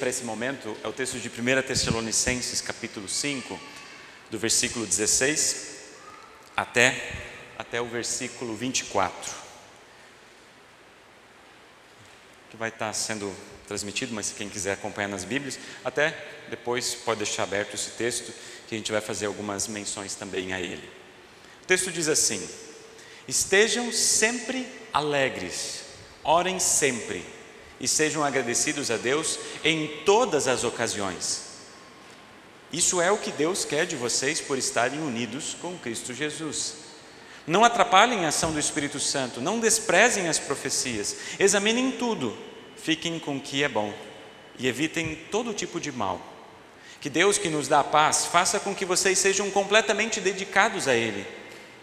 para 0.00 0.08
esse 0.08 0.24
momento 0.24 0.74
é 0.82 0.88
o 0.88 0.94
texto 0.94 1.18
de 1.18 1.28
1 1.28 1.60
Tessalonicenses, 1.60 2.62
capítulo 2.62 3.06
5, 3.06 3.60
do 4.30 4.38
versículo 4.38 4.86
16 4.86 5.76
até, 6.56 7.18
até 7.58 7.82
o 7.82 7.84
versículo 7.84 8.56
24. 8.56 9.30
Que 12.48 12.56
vai 12.56 12.70
estar 12.70 12.90
sendo 12.94 13.30
transmitido, 13.68 14.14
mas 14.14 14.32
quem 14.32 14.48
quiser 14.48 14.72
acompanhar 14.72 15.08
nas 15.08 15.22
Bíblias, 15.22 15.58
até 15.84 16.16
depois 16.48 16.94
pode 16.94 17.18
deixar 17.18 17.42
aberto 17.42 17.74
esse 17.74 17.90
texto, 17.90 18.32
que 18.68 18.74
a 18.74 18.78
gente 18.78 18.90
vai 18.90 19.02
fazer 19.02 19.26
algumas 19.26 19.68
menções 19.68 20.14
também 20.14 20.54
a 20.54 20.60
ele. 20.60 20.90
O 21.62 21.66
texto 21.66 21.92
diz 21.92 22.08
assim: 22.08 22.48
Estejam 23.28 23.92
sempre 23.92 24.66
alegres, 24.94 25.82
orem 26.24 26.58
sempre 26.58 27.22
e 27.80 27.88
sejam 27.88 28.22
agradecidos 28.22 28.90
a 28.90 28.96
Deus 28.96 29.38
em 29.64 29.86
todas 30.04 30.46
as 30.46 30.62
ocasiões. 30.62 31.48
Isso 32.72 33.00
é 33.00 33.10
o 33.10 33.18
que 33.18 33.32
Deus 33.32 33.64
quer 33.64 33.86
de 33.86 33.96
vocês 33.96 34.40
por 34.40 34.56
estarem 34.58 35.00
unidos 35.00 35.56
com 35.60 35.76
Cristo 35.78 36.14
Jesus. 36.14 36.74
Não 37.46 37.64
atrapalhem 37.64 38.24
a 38.24 38.28
ação 38.28 38.52
do 38.52 38.60
Espírito 38.60 39.00
Santo, 39.00 39.40
não 39.40 39.58
desprezem 39.58 40.28
as 40.28 40.38
profecias, 40.38 41.16
examinem 41.38 41.90
tudo, 41.90 42.36
fiquem 42.76 43.18
com 43.18 43.38
o 43.38 43.40
que 43.40 43.64
é 43.64 43.68
bom 43.68 43.92
e 44.58 44.68
evitem 44.68 45.18
todo 45.30 45.54
tipo 45.54 45.80
de 45.80 45.90
mal. 45.90 46.20
Que 47.00 47.08
Deus, 47.08 47.38
que 47.38 47.48
nos 47.48 47.66
dá 47.66 47.80
a 47.80 47.84
paz, 47.84 48.26
faça 48.26 48.60
com 48.60 48.74
que 48.74 48.84
vocês 48.84 49.18
sejam 49.18 49.50
completamente 49.50 50.20
dedicados 50.20 50.86
a 50.86 50.94
Ele 50.94 51.26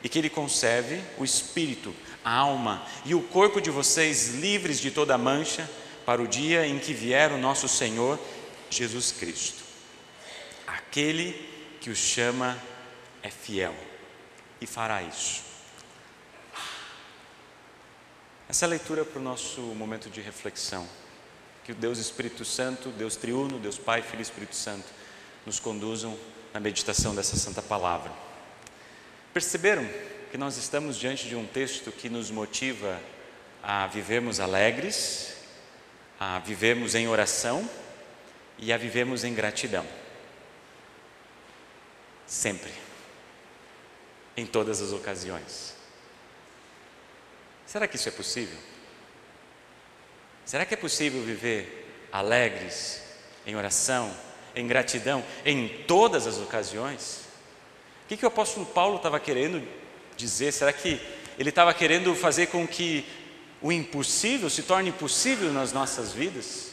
e 0.04 0.08
que 0.08 0.20
Ele 0.20 0.30
conserve 0.30 1.02
o 1.18 1.26
espírito, 1.26 1.94
a 2.24 2.32
alma 2.32 2.86
e 3.04 3.16
o 3.16 3.22
corpo 3.22 3.60
de 3.60 3.72
vocês 3.72 4.36
livres 4.36 4.80
de 4.80 4.92
toda 4.92 5.18
mancha 5.18 5.68
para 6.08 6.22
o 6.22 6.28
dia 6.28 6.66
em 6.66 6.80
que 6.80 6.94
vier 6.94 7.34
o 7.34 7.38
nosso 7.38 7.68
Senhor 7.68 8.18
Jesus 8.70 9.12
Cristo. 9.12 9.62
Aquele 10.66 11.34
que 11.82 11.90
os 11.90 11.98
chama 11.98 12.58
é 13.22 13.30
fiel 13.30 13.76
e 14.62 14.66
fará 14.66 15.04
isso. 15.04 15.42
Essa 18.48 18.64
é 18.64 18.70
leitura 18.70 19.04
para 19.04 19.20
o 19.20 19.22
nosso 19.22 19.60
momento 19.60 20.10
de 20.10 20.22
reflexão. 20.22 20.88
Que 21.66 21.74
o 21.74 21.76
Deus 21.76 21.98
Espírito 22.00 22.46
Santo, 22.46 22.88
Deus 22.92 23.18
Triuno, 23.18 23.60
Deus 23.60 23.78
Pai, 23.78 24.02
Filho 24.02 24.20
e 24.20 24.22
Espírito 24.22 24.56
Santo, 24.56 24.88
nos 25.46 25.60
conduzam 25.60 26.18
na 26.54 26.62
meditação 26.62 27.14
dessa 27.14 27.36
santa 27.36 27.62
palavra. 27.62 28.14
Perceberam 29.34 29.86
que 30.32 30.38
nós 30.38 30.56
estamos 30.56 30.96
diante 30.96 31.28
de 31.28 31.36
um 31.36 31.46
texto 31.46 31.92
que 31.92 32.08
nos 32.08 32.32
motiva 32.32 32.98
a 33.62 33.88
vivermos 33.88 34.40
alegres, 34.40 35.36
a 36.20 36.40
vivemos 36.40 36.96
em 36.96 37.08
oração 37.08 37.68
e 38.58 38.74
a 38.74 38.78
vivemos 38.78 39.24
em 39.24 39.34
gratidão. 39.34 39.86
Sempre. 42.26 42.72
Em 44.36 44.46
todas 44.46 44.82
as 44.82 44.92
ocasiões. 44.92 45.76
Será 47.66 47.88
que 47.88 47.96
isso 47.96 48.10
é 48.10 48.12
possível? 48.12 48.58
Será 50.46 50.66
que 50.66 50.74
é 50.74 50.78
possível 50.78 51.22
viver 51.22 52.08
alegres, 52.12 53.04
em 53.46 53.56
oração, 53.56 54.16
em 54.56 54.66
gratidão, 54.66 55.24
em 55.46 55.68
todas 55.86 56.26
as 56.26 56.38
ocasiões? 56.38 57.28
O 58.06 58.08
que, 58.08 58.18
que 58.18 58.26
o 58.26 58.30
apóstolo 58.30 58.66
Paulo 58.66 58.98
estava 58.98 59.20
querendo 59.20 59.68
dizer? 60.16 60.52
Será 60.54 60.72
que 60.72 61.02
ele 61.38 61.50
estava 61.50 61.74
querendo 61.74 62.16
fazer 62.16 62.48
com 62.48 62.66
que 62.66 63.06
o 63.62 63.72
impossível 63.72 64.50
se 64.50 64.64
torne 64.64 64.92
possível 64.92 65.52
nas 65.52 65.72
nossas 65.72 66.14
vidas? 66.14 66.72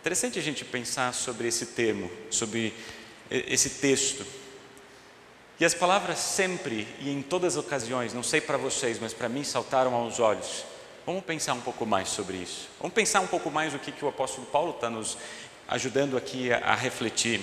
Interessante 0.00 0.38
a 0.38 0.42
gente 0.42 0.64
pensar 0.64 1.14
sobre 1.14 1.48
esse 1.48 1.66
termo, 1.66 2.10
sobre 2.30 2.74
esse 3.30 3.70
texto. 3.70 4.26
E 5.60 5.64
as 5.64 5.74
palavras 5.74 6.18
sempre 6.18 6.88
e 7.00 7.10
em 7.10 7.22
todas 7.22 7.56
as 7.56 7.64
ocasiões, 7.64 8.12
não 8.12 8.22
sei 8.22 8.40
para 8.40 8.56
vocês, 8.56 8.98
mas 8.98 9.12
para 9.12 9.28
mim 9.28 9.44
saltaram 9.44 9.94
aos 9.94 10.18
olhos. 10.18 10.64
Vamos 11.06 11.24
pensar 11.24 11.54
um 11.54 11.60
pouco 11.60 11.86
mais 11.86 12.08
sobre 12.08 12.36
isso. 12.36 12.68
Vamos 12.80 12.94
pensar 12.94 13.20
um 13.20 13.26
pouco 13.26 13.50
mais 13.50 13.74
o 13.74 13.78
que, 13.78 13.92
que 13.92 14.04
o 14.04 14.08
apóstolo 14.08 14.46
Paulo 14.46 14.72
está 14.72 14.90
nos 14.90 15.16
ajudando 15.68 16.16
aqui 16.16 16.52
a, 16.52 16.58
a 16.58 16.74
refletir. 16.74 17.40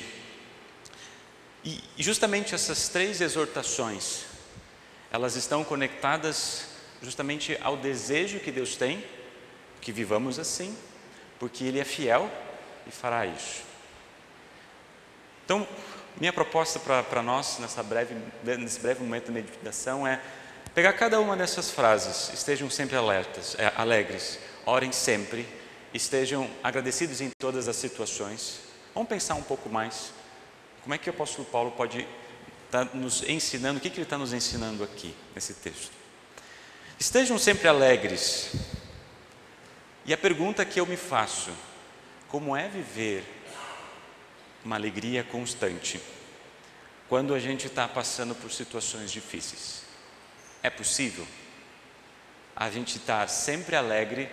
E, 1.63 1.81
justamente 1.97 2.56
essas 2.56 2.88
três 2.88 3.22
exortações, 3.22 4.22
elas 5.12 5.36
estão 5.36 5.63
conectadas 5.63 6.66
justamente 7.02 7.58
ao 7.62 7.78
desejo 7.78 8.40
que 8.40 8.52
Deus 8.52 8.76
tem 8.76 9.04
que 9.82 9.92
vivamos 9.92 10.38
assim, 10.40 10.76
porque 11.40 11.64
Ele 11.64 11.80
é 11.80 11.86
fiel 11.86 12.30
e 12.86 12.92
fará 12.92 13.26
isso. 13.26 13.64
Então, 15.46 15.68
minha 16.20 16.34
proposta 16.34 16.80
para 16.80 17.24
nós 17.24 17.58
nessa 17.60 17.82
breve, 17.82 18.16
nesse 18.44 18.80
breve 18.80 19.02
momento 19.02 19.28
de 19.28 19.32
meditação 19.32 20.06
é 20.06 20.22
pegar 20.76 20.94
cada 20.94 21.20
uma 21.20 21.36
dessas 21.36 21.72
frases, 21.72 22.32
estejam 22.34 22.70
sempre 22.70 22.96
alertas, 22.96 23.56
é, 23.58 23.72
alegres, 23.76 24.38
orem 24.66 24.92
sempre, 24.92 25.48
estejam 25.94 26.50
agradecidos 26.64 27.22
em 27.22 27.31
todas 27.40 27.68
as 27.68 27.76
situações. 27.76 28.60
Vamos 28.94 29.10
pensar 29.10 29.36
um 29.36 29.42
pouco 29.42 29.70
mais. 29.70 30.12
Como 30.84 30.94
é 30.94 30.98
que 30.98 31.10
o 31.10 31.14
apóstolo 31.14 31.48
Paulo 31.48 31.72
pode 31.72 32.08
estar 32.66 32.86
tá 32.86 32.96
nos 32.96 33.24
ensinando, 33.28 33.80
o 33.80 33.81
que, 33.81 33.90
que 33.90 33.98
ele 33.98 34.04
está 34.04 34.18
nos 34.18 34.34
ensinando 34.34 34.84
aqui 34.84 35.16
nesse 35.34 35.54
texto? 35.56 35.92
Estejam 37.00 37.40
sempre 37.40 37.66
alegres. 37.70 38.52
E 40.04 40.14
a 40.14 40.18
pergunta 40.18 40.66
que 40.66 40.82
eu 40.82 40.86
me 40.86 40.98
faço: 40.98 41.50
como 42.28 42.58
é 42.58 42.68
viver 42.68 43.24
uma 44.66 44.76
alegria 44.76 45.24
constante 45.24 46.02
quando 47.08 47.34
a 47.34 47.40
gente 47.40 47.68
está 47.68 47.88
passando 47.88 48.36
por 48.36 48.52
situações 48.52 49.12
difíceis? 49.12 49.84
É 50.62 50.70
possível 50.70 51.26
a 52.54 52.70
gente 52.70 52.98
estar 52.98 53.30
sempre 53.30 53.78
alegre 53.78 54.30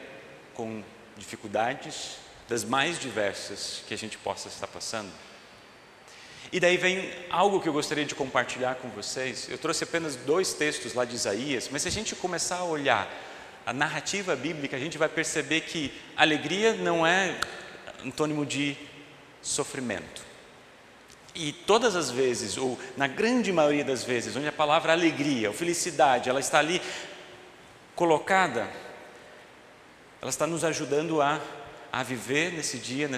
com 0.53 0.83
dificuldades 1.16 2.16
das 2.48 2.65
mais 2.65 2.98
diversas 2.98 3.84
que 3.87 3.94
a 3.94 3.98
gente 3.98 4.19
possa 4.19 4.48
estar 4.48 4.66
passando? 4.66 5.12
E 6.52 6.60
daí 6.60 6.76
vem 6.76 7.10
algo 7.30 7.60
que 7.60 7.68
eu 7.68 7.72
gostaria 7.72 8.04
de 8.04 8.14
compartilhar 8.14 8.76
com 8.76 8.88
vocês. 8.88 9.48
Eu 9.50 9.58
trouxe 9.58 9.84
apenas 9.84 10.16
dois 10.16 10.52
textos 10.52 10.94
lá 10.94 11.04
de 11.04 11.14
Isaías, 11.14 11.68
mas 11.70 11.82
se 11.82 11.88
a 11.88 11.90
gente 11.90 12.14
começar 12.14 12.58
a 12.58 12.64
olhar 12.64 13.08
a 13.64 13.72
narrativa 13.72 14.36
bíblica, 14.36 14.76
a 14.76 14.80
gente 14.80 14.96
vai 14.96 15.08
perceber 15.08 15.62
que 15.62 15.92
alegria 16.16 16.74
não 16.74 17.04
é 17.06 17.36
antônimo 18.04 18.46
de 18.46 18.76
sofrimento. 19.42 20.22
E 21.34 21.52
todas 21.52 21.96
as 21.96 22.10
vezes, 22.10 22.56
ou 22.56 22.78
na 22.96 23.06
grande 23.06 23.52
maioria 23.52 23.84
das 23.84 24.04
vezes, 24.04 24.34
onde 24.36 24.46
a 24.46 24.52
palavra 24.52 24.92
alegria 24.92 25.48
ou 25.48 25.54
felicidade, 25.54 26.30
ela 26.30 26.40
está 26.40 26.60
ali 26.60 26.80
colocada, 27.94 28.68
ela 30.22 30.30
está 30.30 30.46
nos 30.46 30.64
ajudando 30.64 31.20
a 31.20 31.40
a 31.92 32.02
viver 32.02 32.52
nesse 32.52 32.78
dia, 32.78 33.08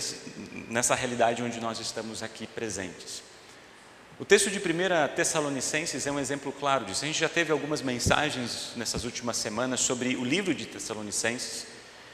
nessa 0.68 0.94
realidade 0.94 1.42
onde 1.42 1.60
nós 1.60 1.80
estamos 1.80 2.22
aqui 2.22 2.46
presentes. 2.46 3.22
O 4.20 4.24
texto 4.24 4.50
de 4.50 4.58
1 4.58 5.14
Tessalonicenses 5.14 6.04
é 6.04 6.10
um 6.10 6.18
exemplo 6.18 6.50
claro 6.50 6.84
disso. 6.84 7.04
A 7.04 7.06
gente 7.06 7.20
já 7.20 7.28
teve 7.28 7.52
algumas 7.52 7.80
mensagens 7.80 8.72
nessas 8.74 9.04
últimas 9.04 9.36
semanas 9.36 9.78
sobre 9.78 10.16
o 10.16 10.24
livro 10.24 10.52
de 10.52 10.66
Tessalonicenses. 10.66 11.66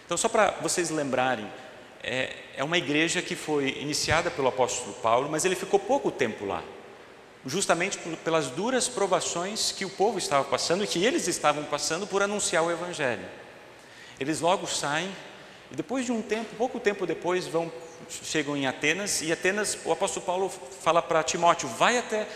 Então, 0.04 0.16
só 0.16 0.28
para 0.28 0.50
vocês 0.60 0.90
lembrarem, 0.90 1.50
é, 2.02 2.36
é 2.58 2.62
uma 2.62 2.76
igreja 2.76 3.22
que 3.22 3.34
foi 3.34 3.78
iniciada 3.80 4.30
pelo 4.30 4.48
apóstolo 4.48 4.92
Paulo, 4.94 5.30
mas 5.30 5.46
ele 5.46 5.56
ficou 5.56 5.80
pouco 5.80 6.10
tempo 6.10 6.44
lá, 6.44 6.62
justamente 7.46 7.98
pelas 8.22 8.48
duras 8.48 8.86
provações 8.86 9.72
que 9.72 9.86
o 9.86 9.90
povo 9.90 10.18
estava 10.18 10.44
passando 10.44 10.84
e 10.84 10.86
que 10.86 11.02
eles 11.02 11.26
estavam 11.26 11.64
passando 11.64 12.06
por 12.06 12.22
anunciar 12.22 12.62
o 12.62 12.70
Evangelho. 12.70 13.24
Eles 14.20 14.40
logo 14.42 14.66
saem 14.66 15.10
e 15.74 15.76
depois 15.76 16.06
de 16.06 16.12
um 16.12 16.22
tempo, 16.22 16.54
pouco 16.54 16.78
tempo 16.78 17.04
depois, 17.04 17.48
vão 17.48 17.70
chegam 18.22 18.56
em 18.56 18.64
Atenas 18.64 19.22
e 19.22 19.32
Atenas, 19.32 19.76
o 19.84 19.90
apóstolo 19.90 20.24
Paulo 20.24 20.48
fala 20.48 21.02
para 21.02 21.20
Timóteo: 21.24 21.68
vai 21.68 21.98
até 21.98 22.28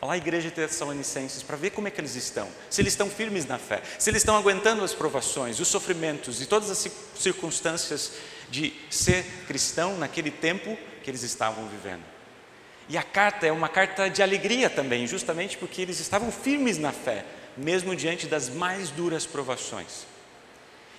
lá 0.00 0.16
igreja 0.16 0.48
de 0.48 0.54
Tessalonicenses 0.54 1.42
para 1.42 1.58
ver 1.58 1.72
como 1.72 1.86
é 1.88 1.90
que 1.90 2.00
eles 2.00 2.16
estão, 2.16 2.48
se 2.70 2.80
eles 2.80 2.94
estão 2.94 3.10
firmes 3.10 3.44
na 3.44 3.58
fé, 3.58 3.82
se 3.98 4.08
eles 4.08 4.22
estão 4.22 4.34
aguentando 4.34 4.82
as 4.82 4.94
provações, 4.94 5.60
os 5.60 5.68
sofrimentos 5.68 6.40
e 6.40 6.46
todas 6.46 6.70
as 6.70 6.90
circunstâncias 7.14 8.12
de 8.50 8.72
ser 8.88 9.26
cristão 9.46 9.98
naquele 9.98 10.30
tempo 10.30 10.74
que 11.04 11.10
eles 11.10 11.22
estavam 11.22 11.68
vivendo. 11.68 12.02
E 12.88 12.96
a 12.96 13.02
carta 13.02 13.46
é 13.46 13.52
uma 13.52 13.68
carta 13.68 14.08
de 14.08 14.22
alegria 14.22 14.70
também, 14.70 15.06
justamente 15.06 15.58
porque 15.58 15.82
eles 15.82 16.00
estavam 16.00 16.32
firmes 16.32 16.78
na 16.78 16.92
fé, 16.92 17.26
mesmo 17.58 17.94
diante 17.94 18.26
das 18.26 18.48
mais 18.48 18.88
duras 18.88 19.26
provações. 19.26 20.15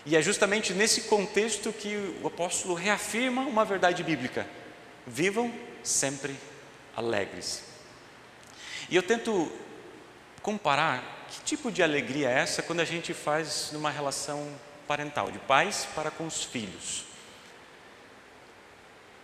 E 0.08 0.16
é 0.16 0.22
justamente 0.22 0.74
nesse 0.74 1.02
contexto 1.02 1.74
que 1.74 2.18
o 2.24 2.28
apóstolo 2.28 2.74
reafirma 2.74 3.42
uma 3.42 3.66
verdade 3.66 4.02
bíblica: 4.04 4.48
vivam 5.06 5.54
sempre 5.84 6.34
alegres. 6.96 7.62
E 8.90 8.96
eu 8.96 9.04
tento 9.04 9.52
comparar 10.42 11.28
que 11.30 11.42
tipo 11.42 11.70
de 11.70 11.84
alegria 11.84 12.30
é 12.30 12.40
essa 12.40 12.62
quando 12.62 12.80
a 12.80 12.86
gente 12.86 13.14
faz 13.14 13.72
numa 13.74 13.92
relação 13.92 14.48
parental, 14.88 15.30
de 15.30 15.40
pais 15.40 15.86
para 15.94 16.10
com 16.10 16.26
os 16.26 16.42
filhos. 16.42 17.04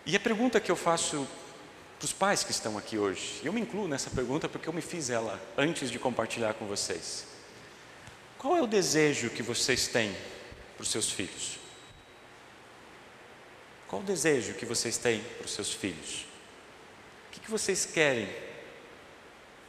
E 0.05 0.17
a 0.17 0.19
pergunta 0.19 0.59
que 0.59 0.69
eu 0.69 0.75
faço 0.75 1.25
para 1.97 2.05
os 2.05 2.11
pais 2.11 2.43
que 2.43 2.51
estão 2.51 2.77
aqui 2.77 2.97
hoje, 2.97 3.39
eu 3.41 3.53
me 3.53 3.61
incluo 3.61 3.87
nessa 3.87 4.09
pergunta 4.09 4.49
porque 4.49 4.67
eu 4.67 4.73
me 4.73 4.81
fiz 4.81 5.09
ela 5.09 5.41
antes 5.57 5.89
de 5.89 5.97
compartilhar 5.97 6.55
com 6.55 6.65
vocês. 6.65 7.25
Qual 8.37 8.57
é 8.57 8.61
o 8.61 8.67
desejo 8.67 9.29
que 9.29 9.41
vocês 9.41 9.87
têm 9.87 10.13
para 10.75 10.83
os 10.83 10.89
seus 10.89 11.11
filhos? 11.11 11.59
Qual 13.87 14.01
o 14.01 14.05
desejo 14.05 14.53
que 14.55 14.65
vocês 14.65 14.97
têm 14.97 15.19
para 15.37 15.45
os 15.45 15.53
seus 15.53 15.71
filhos? 15.71 16.25
O 17.27 17.31
que, 17.31 17.39
que 17.39 17.51
vocês 17.51 17.85
querem 17.85 18.27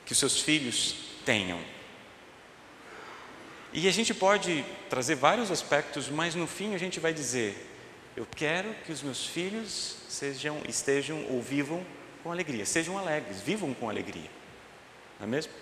que 0.07 0.13
os 0.13 0.19
seus 0.19 0.41
filhos 0.41 0.97
tenham? 1.25 1.61
E 3.73 3.89
a 3.89 3.91
gente 3.91 4.15
pode 4.15 4.65
trazer 4.89 5.17
vários 5.17 5.51
aspectos, 5.51 6.09
mas 6.09 6.35
no 6.35 6.47
fim 6.47 6.75
a 6.75 6.79
gente 6.79 7.01
vai 7.01 7.13
dizer: 7.13 7.55
eu 8.17 8.25
quero 8.25 8.73
que 8.87 8.93
os 8.93 9.03
meus 9.03 9.27
filhos 9.27 9.97
sejam, 10.09 10.63
estejam 10.69 11.27
ou 11.29 11.43
vivam 11.43 11.85
com 12.23 12.31
alegria, 12.31 12.65
sejam 12.65 12.97
alegres, 12.97 13.41
vivam 13.41 13.75
com 13.75 13.91
alegria, 13.91 14.31
não 15.19 15.27
é 15.27 15.31
mesmo? 15.31 15.53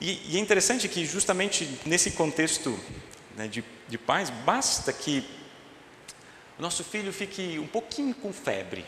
E, 0.00 0.32
e 0.32 0.36
é 0.36 0.40
interessante 0.40 0.88
que, 0.88 1.06
justamente 1.06 1.78
nesse 1.86 2.10
contexto 2.10 2.78
né, 3.36 3.46
de, 3.46 3.62
de 3.86 3.98
paz, 3.98 4.30
basta 4.30 4.92
que 4.92 5.24
o 6.58 6.62
nosso 6.62 6.82
filho 6.82 7.12
fique 7.12 7.58
um 7.58 7.66
pouquinho 7.66 8.14
com 8.14 8.32
febre, 8.32 8.84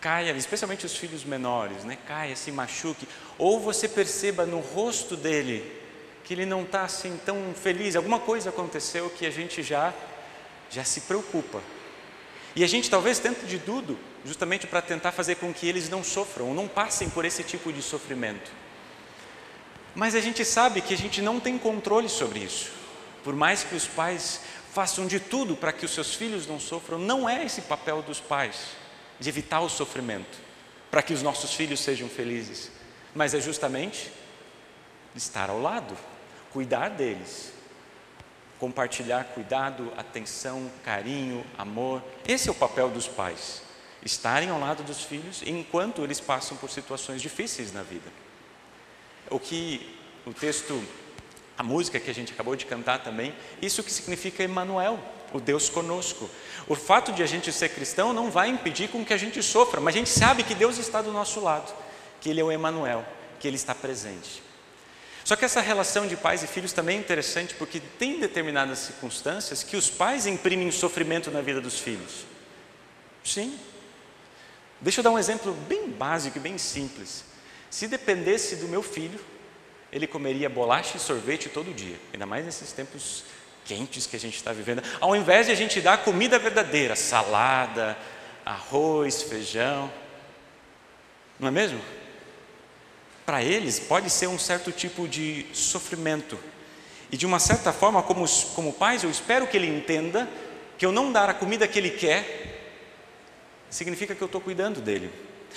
caia, 0.00 0.32
especialmente 0.32 0.84
os 0.84 0.94
filhos 0.94 1.24
menores, 1.24 1.84
né, 1.84 1.96
caia, 2.06 2.36
se 2.36 2.52
machuque, 2.52 3.08
ou 3.38 3.58
você 3.58 3.88
perceba 3.88 4.44
no 4.44 4.60
rosto 4.60 5.16
dele 5.16 5.80
que 6.22 6.34
ele 6.34 6.46
não 6.46 6.62
está 6.62 6.82
assim 6.84 7.18
tão 7.24 7.54
feliz, 7.54 7.96
alguma 7.96 8.18
coisa 8.18 8.50
aconteceu 8.50 9.10
que 9.10 9.26
a 9.26 9.30
gente 9.30 9.62
já, 9.62 9.92
já 10.70 10.84
se 10.84 11.02
preocupa. 11.02 11.60
E 12.56 12.62
a 12.62 12.66
gente 12.66 12.88
talvez 12.88 13.18
tente 13.18 13.46
de 13.46 13.58
tudo, 13.58 13.98
justamente 14.24 14.66
para 14.66 14.80
tentar 14.80 15.12
fazer 15.12 15.34
com 15.36 15.52
que 15.52 15.68
eles 15.68 15.88
não 15.88 16.04
sofram, 16.04 16.48
ou 16.48 16.54
não 16.54 16.68
passem 16.68 17.10
por 17.10 17.24
esse 17.24 17.42
tipo 17.42 17.72
de 17.72 17.82
sofrimento. 17.82 18.50
Mas 19.94 20.14
a 20.14 20.20
gente 20.20 20.44
sabe 20.44 20.80
que 20.80 20.94
a 20.94 20.96
gente 20.96 21.20
não 21.20 21.38
tem 21.38 21.58
controle 21.58 22.08
sobre 22.08 22.40
isso. 22.40 22.83
Por 23.24 23.34
mais 23.34 23.64
que 23.64 23.74
os 23.74 23.86
pais 23.86 24.42
façam 24.72 25.06
de 25.06 25.18
tudo 25.18 25.56
para 25.56 25.72
que 25.72 25.84
os 25.84 25.92
seus 25.92 26.14
filhos 26.14 26.46
não 26.46 26.60
sofram, 26.60 26.98
não 26.98 27.28
é 27.28 27.44
esse 27.44 27.62
papel 27.62 28.02
dos 28.02 28.20
pais 28.20 28.76
de 29.18 29.28
evitar 29.28 29.60
o 29.60 29.68
sofrimento, 29.68 30.38
para 30.90 31.02
que 31.02 31.14
os 31.14 31.22
nossos 31.22 31.54
filhos 31.54 31.80
sejam 31.80 32.08
felizes, 32.08 32.70
mas 33.14 33.32
é 33.32 33.40
justamente 33.40 34.12
estar 35.16 35.48
ao 35.48 35.60
lado, 35.60 35.96
cuidar 36.52 36.90
deles, 36.90 37.52
compartilhar 38.58 39.24
cuidado, 39.24 39.92
atenção, 39.96 40.70
carinho, 40.84 41.44
amor. 41.56 42.02
Esse 42.26 42.48
é 42.48 42.52
o 42.52 42.54
papel 42.54 42.90
dos 42.90 43.06
pais, 43.06 43.62
estarem 44.04 44.50
ao 44.50 44.60
lado 44.60 44.82
dos 44.82 45.02
filhos 45.02 45.42
enquanto 45.46 46.02
eles 46.02 46.20
passam 46.20 46.56
por 46.56 46.70
situações 46.70 47.22
difíceis 47.22 47.72
na 47.72 47.82
vida. 47.82 48.10
O 49.30 49.38
que 49.38 49.98
o 50.26 50.32
texto, 50.32 50.82
a 51.56 51.62
música 51.62 52.00
que 52.00 52.10
a 52.10 52.14
gente 52.14 52.32
acabou 52.32 52.56
de 52.56 52.66
cantar 52.66 53.02
também, 53.02 53.34
isso 53.62 53.82
que 53.82 53.92
significa 53.92 54.42
Emmanuel, 54.42 54.98
o 55.32 55.40
Deus 55.40 55.68
conosco. 55.68 56.28
O 56.66 56.74
fato 56.74 57.12
de 57.12 57.22
a 57.22 57.26
gente 57.26 57.52
ser 57.52 57.68
cristão 57.70 58.12
não 58.12 58.30
vai 58.30 58.48
impedir 58.48 58.88
com 58.88 59.04
que 59.04 59.12
a 59.12 59.16
gente 59.16 59.42
sofra, 59.42 59.80
mas 59.80 59.94
a 59.94 59.98
gente 59.98 60.10
sabe 60.10 60.42
que 60.42 60.54
Deus 60.54 60.78
está 60.78 61.00
do 61.00 61.12
nosso 61.12 61.40
lado, 61.40 61.72
que 62.20 62.28
Ele 62.30 62.40
é 62.40 62.44
o 62.44 62.52
Emmanuel, 62.52 63.04
que 63.38 63.46
Ele 63.46 63.56
está 63.56 63.74
presente. 63.74 64.42
Só 65.24 65.36
que 65.36 65.44
essa 65.44 65.60
relação 65.60 66.06
de 66.06 66.16
pais 66.16 66.42
e 66.42 66.46
filhos 66.46 66.72
também 66.72 66.98
é 66.98 67.00
interessante 67.00 67.54
porque 67.54 67.80
tem 67.80 68.20
determinadas 68.20 68.80
circunstâncias 68.80 69.62
que 69.62 69.76
os 69.76 69.88
pais 69.88 70.26
imprimem 70.26 70.70
sofrimento 70.70 71.30
na 71.30 71.40
vida 71.40 71.60
dos 71.60 71.78
filhos. 71.78 72.26
Sim. 73.24 73.58
Deixa 74.82 75.00
eu 75.00 75.04
dar 75.04 75.10
um 75.10 75.18
exemplo 75.18 75.52
bem 75.66 75.88
básico 75.88 76.36
e 76.36 76.40
bem 76.40 76.58
simples. 76.58 77.24
Se 77.70 77.88
dependesse 77.88 78.56
do 78.56 78.68
meu 78.68 78.82
filho, 78.82 79.18
ele 79.94 80.08
comeria 80.08 80.50
bolacha 80.50 80.96
e 80.96 81.00
sorvete 81.00 81.48
todo 81.48 81.72
dia, 81.72 81.96
ainda 82.12 82.26
mais 82.26 82.44
nesses 82.44 82.72
tempos 82.72 83.22
quentes 83.64 84.06
que 84.06 84.16
a 84.16 84.20
gente 84.20 84.34
está 84.34 84.52
vivendo. 84.52 84.82
Ao 85.00 85.14
invés 85.14 85.46
de 85.46 85.52
a 85.52 85.54
gente 85.54 85.80
dar 85.80 85.98
comida 85.98 86.36
verdadeira, 86.36 86.96
salada, 86.96 87.96
arroz, 88.44 89.22
feijão, 89.22 89.90
não 91.38 91.46
é 91.46 91.50
mesmo? 91.52 91.80
Para 93.24 93.42
eles 93.42 93.78
pode 93.78 94.10
ser 94.10 94.26
um 94.26 94.38
certo 94.38 94.72
tipo 94.72 95.06
de 95.06 95.46
sofrimento. 95.52 96.38
E 97.12 97.16
de 97.16 97.24
uma 97.24 97.38
certa 97.38 97.72
forma, 97.72 98.02
como, 98.02 98.26
como 98.56 98.72
pais, 98.72 99.04
eu 99.04 99.10
espero 99.10 99.46
que 99.46 99.56
ele 99.56 99.68
entenda 99.68 100.28
que 100.76 100.84
eu 100.84 100.90
não 100.90 101.12
dar 101.12 101.30
a 101.30 101.34
comida 101.34 101.68
que 101.68 101.78
ele 101.78 101.90
quer 101.90 102.50
significa 103.70 104.12
que 104.12 104.22
eu 104.22 104.26
estou 104.26 104.40
cuidando 104.40 104.80
dele. 104.80 105.10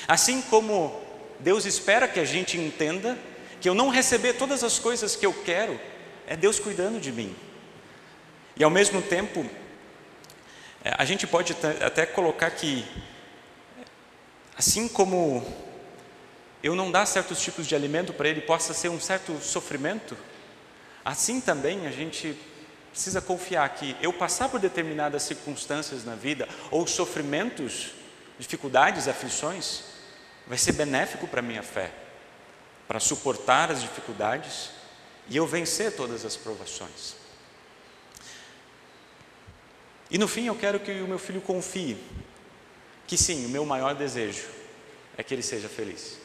Assim 0.08 0.44
como 0.44 1.02
Deus 1.40 1.66
espera 1.66 2.08
que 2.08 2.20
a 2.20 2.26
gente 2.26 2.56
entenda 2.56 3.18
que 3.60 3.68
eu 3.68 3.74
não 3.74 3.90
receber 3.90 4.34
todas 4.34 4.64
as 4.64 4.80
coisas 4.80 5.16
que 5.16 5.26
eu 5.26 5.34
quero 5.34 5.80
é 6.26 6.36
Deus 6.36 6.60
cuidando 6.60 7.00
de 7.00 7.12
mim. 7.12 7.36
E 8.56 8.64
ao 8.64 8.70
mesmo 8.70 9.02
tempo, 9.02 9.46
é, 10.84 10.94
a 10.98 11.06
gente 11.06 11.26
pode 11.28 11.56
até 11.84 12.06
colocar 12.06 12.52
que, 12.52 12.86
assim 14.58 14.88
como 14.88 15.46
eu 16.64 16.76
não 16.76 16.92
dar 16.92 17.06
certos 17.06 17.42
tipos 17.42 17.68
de 17.68 17.76
alimento 17.76 18.14
para 18.14 18.28
ele 18.28 18.42
possa 18.42 18.74
ser 18.74 18.90
um 18.90 19.00
certo 19.00 19.40
sofrimento, 19.42 20.18
assim 21.06 21.40
também 21.40 21.88
a 21.88 21.92
gente 21.92 22.38
precisa 22.92 23.22
confiar 23.22 23.70
que 23.70 23.96
eu 24.02 24.12
passar 24.12 24.50
por 24.50 24.60
determinadas 24.60 25.24
circunstâncias 25.24 26.04
na 26.04 26.16
vida, 26.16 26.48
ou 26.72 26.88
sofrimentos, 26.88 27.92
dificuldades, 28.40 29.08
aflições, 29.08 29.84
vai 30.48 30.58
ser 30.58 30.72
benéfico 30.72 31.28
para 31.28 31.40
a 31.40 31.44
minha 31.44 31.62
fé, 31.62 31.92
para 32.88 33.00
suportar 33.00 33.72
as 33.72 33.82
dificuldades 33.82 34.72
e 35.28 35.36
eu 35.36 35.46
vencer 35.46 35.96
todas 35.96 36.26
as 36.26 36.36
provações. 36.38 37.16
E 40.10 40.18
no 40.18 40.28
fim 40.28 40.46
eu 40.46 40.56
quero 40.56 40.80
que 40.80 41.02
o 41.02 41.08
meu 41.08 41.20
filho 41.20 41.42
confie 41.42 41.98
que 43.06 43.18
sim, 43.18 43.46
o 43.46 43.50
meu 43.50 43.66
maior 43.66 43.96
desejo 43.96 44.48
é 45.18 45.24
que 45.24 45.34
ele 45.34 45.42
seja 45.42 45.68
feliz. 45.68 46.20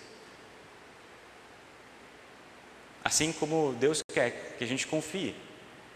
Assim 3.04 3.32
como 3.32 3.74
Deus 3.80 4.02
quer 4.12 4.56
que 4.56 4.64
a 4.64 4.66
gente 4.66 4.86
confie 4.86 5.34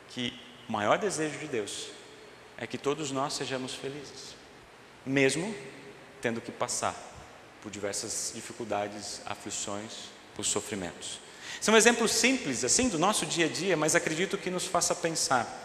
que 0.09 0.39
o 0.69 0.73
maior 0.73 0.99
desejo 0.99 1.39
de 1.39 1.47
Deus 1.47 1.91
é 2.57 2.67
que 2.67 2.79
todos 2.79 3.11
nós 3.13 3.35
sejamos 3.35 3.75
felizes, 3.75 4.35
mesmo 5.05 5.55
tendo 6.21 6.41
que 6.41 6.51
passar 6.51 6.95
por 7.63 7.71
diversas 7.71 8.33
dificuldades, 8.35 9.21
aflições, 9.27 10.11
por 10.37 10.45
sofrimentos. 10.45 11.19
São 11.61 11.77
exemplos 11.77 12.13
simples, 12.13 12.63
assim, 12.63 12.89
do 12.89 12.99
nosso 12.99 13.25
dia 13.25 13.47
a 13.47 13.49
dia, 13.49 13.77
mas 13.77 13.95
acredito 13.95 14.37
que 14.37 14.51
nos 14.51 14.67
faça 14.67 14.95
pensar. 14.95 15.65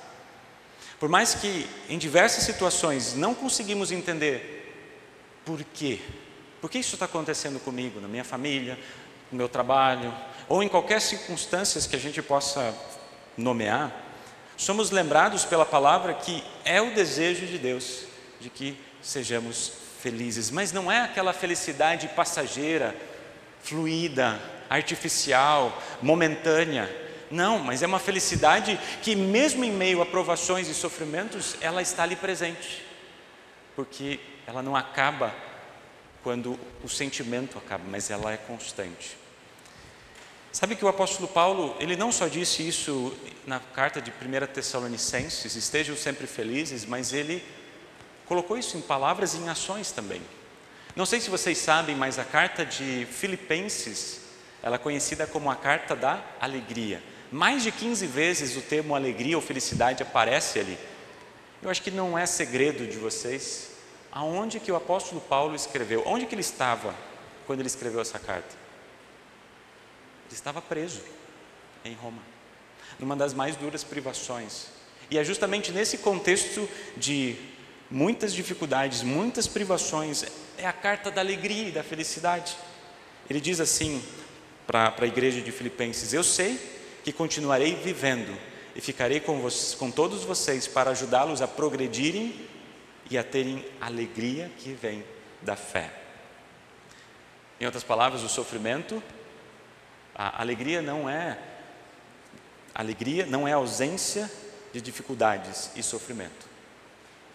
Por 0.99 1.09
mais 1.09 1.35
que 1.35 1.67
em 1.89 1.97
diversas 1.97 2.43
situações 2.43 3.13
não 3.13 3.35
conseguimos 3.35 3.91
entender 3.91 4.73
por 5.45 5.63
quê, 5.63 5.99
por 6.61 6.69
que 6.69 6.79
isso 6.79 6.95
está 6.95 7.05
acontecendo 7.05 7.59
comigo, 7.59 7.99
na 7.99 8.07
minha 8.07 8.23
família, 8.23 8.79
no 9.31 9.37
meu 9.37 9.49
trabalho, 9.49 10.13
ou 10.47 10.63
em 10.63 10.69
qualquer 10.69 11.01
circunstância 11.01 11.81
que 11.89 11.95
a 11.95 11.99
gente 11.99 12.21
possa 12.21 12.73
nomear, 13.35 13.91
somos 14.55 14.91
lembrados 14.91 15.43
pela 15.43 15.65
palavra 15.65 16.13
que 16.13 16.43
é 16.63 16.81
o 16.81 16.93
desejo 16.93 17.47
de 17.47 17.57
Deus 17.57 18.03
de 18.39 18.49
que 18.49 18.77
sejamos 19.01 19.73
felizes, 20.01 20.49
mas 20.51 20.71
não 20.71 20.91
é 20.91 21.01
aquela 21.01 21.33
felicidade 21.33 22.07
passageira, 22.09 22.95
fluida, 23.63 24.39
artificial, 24.71 25.77
momentânea. 26.01 26.89
Não, 27.29 27.59
mas 27.59 27.83
é 27.83 27.87
uma 27.87 27.99
felicidade 27.99 28.79
que, 29.01 29.15
mesmo 29.15 29.65
em 29.65 29.71
meio 29.71 30.01
a 30.01 30.05
provações 30.05 30.69
e 30.69 30.73
sofrimentos, 30.73 31.57
ela 31.59 31.81
está 31.81 32.03
ali 32.03 32.15
presente, 32.15 32.81
porque 33.75 34.17
ela 34.47 34.61
não 34.61 34.75
acaba 34.75 35.35
quando 36.23 36.57
o 36.81 36.87
sentimento 36.87 37.57
acaba, 37.57 37.83
mas 37.89 38.09
ela 38.09 38.31
é 38.31 38.37
constante. 38.37 39.17
Sabe 40.53 40.75
que 40.75 40.85
o 40.85 40.87
apóstolo 40.87 41.27
Paulo, 41.27 41.75
ele 41.79 41.97
não 41.97 42.11
só 42.11 42.27
disse 42.27 42.65
isso 42.65 43.13
na 43.45 43.59
carta 43.59 44.01
de 44.01 44.11
1 44.11 44.53
Tessalonicenses, 44.53 45.55
estejam 45.55 45.97
sempre 45.97 46.27
felizes, 46.27 46.85
mas 46.85 47.11
ele 47.11 47.43
colocou 48.25 48.57
isso 48.57 48.77
em 48.77 48.81
palavras 48.81 49.33
e 49.33 49.37
em 49.37 49.49
ações 49.49 49.91
também. 49.91 50.21
Não 50.95 51.05
sei 51.05 51.19
se 51.19 51.29
vocês 51.29 51.57
sabem, 51.57 51.95
mas 51.95 52.19
a 52.19 52.25
carta 52.25 52.65
de 52.65 53.05
Filipenses, 53.09 54.20
ela 54.63 54.75
é 54.75 54.79
conhecida 54.79 55.25
como 55.25 55.49
a 55.49 55.55
carta 55.55 55.95
da 55.95 56.23
alegria. 56.39 57.01
Mais 57.31 57.63
de 57.63 57.71
15 57.71 58.05
vezes 58.07 58.57
o 58.57 58.61
termo 58.61 58.95
alegria 58.95 59.35
ou 59.35 59.41
felicidade 59.41 60.03
aparece 60.03 60.59
ali. 60.59 60.77
Eu 61.61 61.69
acho 61.69 61.81
que 61.81 61.91
não 61.91 62.17
é 62.17 62.25
segredo 62.25 62.85
de 62.85 62.97
vocês 62.97 63.71
aonde 64.11 64.59
que 64.59 64.71
o 64.71 64.75
apóstolo 64.75 65.21
Paulo 65.21 65.55
escreveu, 65.55 66.03
onde 66.05 66.25
que 66.25 66.35
ele 66.35 66.41
estava 66.41 66.93
quando 67.47 67.59
ele 67.59 67.67
escreveu 67.67 68.01
essa 68.01 68.19
carta. 68.19 68.55
Ele 70.27 70.35
estava 70.35 70.61
preso 70.61 71.01
em 71.85 71.93
Roma, 71.93 72.21
numa 72.99 73.15
das 73.15 73.33
mais 73.33 73.55
duras 73.55 73.83
privações. 73.83 74.67
E 75.09 75.17
é 75.17 75.23
justamente 75.23 75.71
nesse 75.71 75.97
contexto 75.97 76.67
de 76.97 77.35
muitas 77.89 78.33
dificuldades, 78.33 79.01
muitas 79.01 79.47
privações, 79.47 80.25
é 80.57 80.65
a 80.65 80.73
carta 80.73 81.09
da 81.09 81.21
alegria 81.21 81.69
e 81.69 81.71
da 81.71 81.83
felicidade. 81.83 82.55
Ele 83.29 83.39
diz 83.39 83.59
assim 83.59 84.03
para 84.71 85.03
a 85.05 85.07
igreja 85.07 85.41
de 85.41 85.51
Filipenses: 85.51 86.13
Eu 86.13 86.23
sei 86.23 86.57
que 87.03 87.11
continuarei 87.11 87.75
vivendo 87.75 88.37
e 88.73 88.79
ficarei 88.79 89.19
com, 89.19 89.41
vocês, 89.41 89.75
com 89.75 89.91
todos 89.91 90.23
vocês 90.23 90.67
para 90.67 90.91
ajudá-los 90.91 91.41
a 91.41 91.47
progredirem 91.47 92.47
e 93.09 93.17
a 93.17 93.23
terem 93.23 93.65
alegria 93.81 94.49
que 94.57 94.71
vem 94.71 95.03
da 95.41 95.57
fé. 95.57 95.91
Em 97.59 97.65
outras 97.65 97.83
palavras, 97.83 98.23
o 98.23 98.29
sofrimento, 98.29 99.03
a 100.15 100.41
alegria 100.41 100.81
não 100.81 101.09
é 101.09 101.37
alegria 102.73 103.25
não 103.25 103.45
é 103.45 103.51
ausência 103.51 104.31
de 104.71 104.79
dificuldades 104.79 105.69
e 105.75 105.83
sofrimento. 105.83 106.47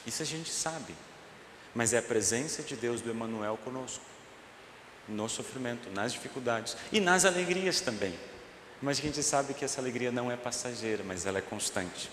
Isso 0.06 0.22
a 0.22 0.26
gente 0.26 0.50
sabe. 0.50 0.94
Mas 1.74 1.92
é 1.92 1.98
a 1.98 2.02
presença 2.02 2.62
de 2.62 2.74
Deus 2.74 3.02
do 3.02 3.10
Emanuel 3.10 3.58
conosco. 3.62 4.15
No 5.08 5.28
sofrimento, 5.28 5.88
nas 5.90 6.12
dificuldades 6.12 6.76
e 6.90 7.00
nas 7.00 7.24
alegrias 7.24 7.80
também. 7.80 8.14
Mas 8.82 8.98
a 8.98 9.02
gente 9.02 9.22
sabe 9.22 9.54
que 9.54 9.64
essa 9.64 9.80
alegria 9.80 10.10
não 10.10 10.30
é 10.30 10.36
passageira, 10.36 11.02
mas 11.04 11.24
ela 11.26 11.38
é 11.38 11.42
constante. 11.42 12.10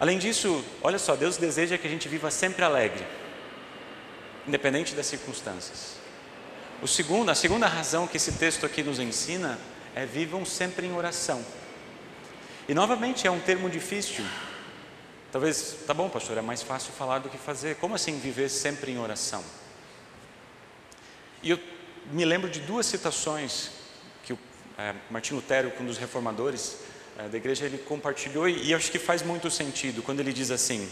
Além 0.00 0.18
disso, 0.18 0.64
olha 0.82 0.98
só, 0.98 1.16
Deus 1.16 1.36
deseja 1.36 1.76
que 1.76 1.86
a 1.86 1.90
gente 1.90 2.08
viva 2.08 2.30
sempre 2.30 2.64
alegre, 2.64 3.04
independente 4.46 4.94
das 4.94 5.06
circunstâncias. 5.06 5.96
O 6.80 6.86
segundo, 6.86 7.30
a 7.30 7.34
segunda 7.34 7.66
razão 7.66 8.06
que 8.06 8.16
esse 8.16 8.32
texto 8.32 8.64
aqui 8.64 8.84
nos 8.84 9.00
ensina 9.00 9.58
é 9.96 10.06
vivam 10.06 10.44
sempre 10.44 10.86
em 10.86 10.94
oração. 10.94 11.44
E 12.68 12.74
novamente 12.74 13.26
é 13.26 13.30
um 13.30 13.40
termo 13.40 13.68
difícil. 13.68 14.24
Talvez, 15.32 15.78
tá 15.86 15.92
bom, 15.92 16.08
pastor, 16.08 16.38
é 16.38 16.42
mais 16.42 16.62
fácil 16.62 16.92
falar 16.92 17.18
do 17.18 17.28
que 17.28 17.36
fazer. 17.36 17.76
Como 17.76 17.96
assim 17.96 18.18
viver 18.18 18.48
sempre 18.48 18.92
em 18.92 18.98
oração? 18.98 19.42
E 21.42 21.50
eu 21.50 21.58
me 22.10 22.24
lembro 22.24 22.50
de 22.50 22.60
duas 22.60 22.86
citações 22.86 23.70
que 24.24 24.32
o 24.32 24.38
é, 24.76 24.94
Martim 25.10 25.34
Lutero, 25.34 25.72
um 25.80 25.86
dos 25.86 25.98
reformadores 25.98 26.78
é, 27.18 27.28
da 27.28 27.36
igreja, 27.36 27.64
ele 27.64 27.78
compartilhou 27.78 28.48
e, 28.48 28.74
acho 28.74 28.90
que 28.90 28.98
faz 28.98 29.22
muito 29.22 29.50
sentido 29.50 30.02
quando 30.02 30.20
ele 30.20 30.32
diz 30.32 30.50
assim: 30.50 30.90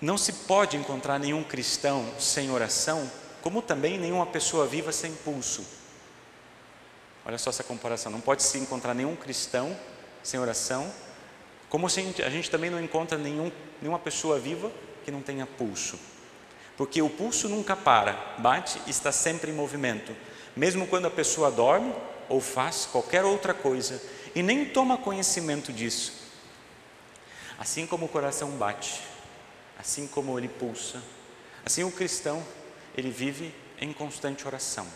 Não 0.00 0.18
se 0.18 0.32
pode 0.32 0.76
encontrar 0.76 1.18
nenhum 1.18 1.42
cristão 1.42 2.06
sem 2.18 2.50
oração, 2.50 3.10
como 3.40 3.62
também 3.62 3.98
nenhuma 3.98 4.26
pessoa 4.26 4.66
viva 4.66 4.92
sem 4.92 5.14
pulso. 5.14 5.64
Olha 7.24 7.38
só 7.38 7.50
essa 7.50 7.64
comparação: 7.64 8.12
não 8.12 8.20
pode 8.20 8.42
se 8.42 8.58
encontrar 8.58 8.94
nenhum 8.94 9.16
cristão 9.16 9.74
sem 10.22 10.38
oração, 10.38 10.92
como 11.70 11.86
a 11.86 11.90
gente 11.90 12.50
também 12.50 12.68
não 12.68 12.82
encontra 12.82 13.16
nenhum, 13.16 13.50
nenhuma 13.80 13.98
pessoa 13.98 14.38
viva 14.38 14.70
que 15.04 15.10
não 15.10 15.22
tenha 15.22 15.46
pulso. 15.46 15.98
Porque 16.78 17.02
o 17.02 17.10
pulso 17.10 17.48
nunca 17.48 17.74
para, 17.74 18.36
bate 18.38 18.80
e 18.86 18.90
está 18.90 19.10
sempre 19.10 19.50
em 19.50 19.54
movimento. 19.54 20.14
Mesmo 20.56 20.86
quando 20.86 21.06
a 21.06 21.10
pessoa 21.10 21.50
dorme 21.50 21.92
ou 22.28 22.40
faz 22.40 22.86
qualquer 22.86 23.24
outra 23.24 23.52
coisa 23.52 24.00
e 24.32 24.44
nem 24.44 24.64
toma 24.64 24.96
conhecimento 24.96 25.72
disso. 25.72 26.12
Assim 27.58 27.84
como 27.84 28.06
o 28.06 28.08
coração 28.08 28.50
bate, 28.52 29.02
assim 29.76 30.06
como 30.06 30.38
ele 30.38 30.46
pulsa, 30.46 31.02
assim 31.66 31.82
o 31.82 31.90
cristão, 31.90 32.46
ele 32.96 33.10
vive 33.10 33.52
em 33.80 33.92
constante 33.92 34.46
oração. 34.46 34.86